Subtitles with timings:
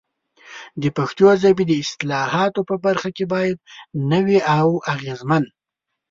[0.81, 3.57] د پښتو ژبې د اصطلاحاتو په برخه کې باید
[4.11, 5.43] نوي او اغېزمن